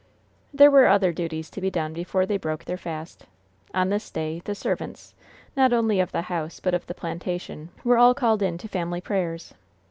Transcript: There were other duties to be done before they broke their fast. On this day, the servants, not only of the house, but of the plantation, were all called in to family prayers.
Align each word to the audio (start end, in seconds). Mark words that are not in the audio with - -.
There 0.51 0.71
were 0.71 0.87
other 0.87 1.11
duties 1.13 1.51
to 1.51 1.61
be 1.61 1.69
done 1.69 1.93
before 1.93 2.25
they 2.25 2.37
broke 2.39 2.65
their 2.65 2.75
fast. 2.75 3.27
On 3.71 3.89
this 3.89 4.09
day, 4.09 4.41
the 4.45 4.55
servants, 4.55 5.13
not 5.55 5.73
only 5.73 5.99
of 5.99 6.11
the 6.11 6.23
house, 6.23 6.59
but 6.59 6.73
of 6.73 6.87
the 6.87 6.95
plantation, 6.95 7.69
were 7.83 7.99
all 7.99 8.15
called 8.15 8.41
in 8.41 8.57
to 8.57 8.67
family 8.67 8.99
prayers. 8.99 9.53